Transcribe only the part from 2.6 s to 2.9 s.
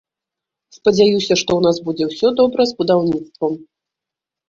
з